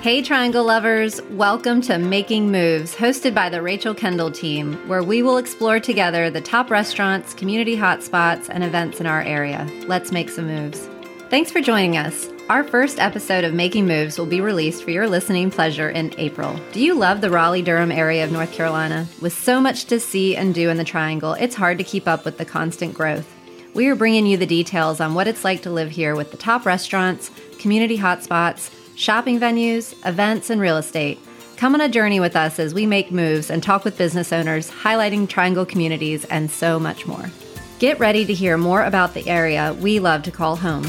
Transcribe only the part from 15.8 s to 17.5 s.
in April. Do you love the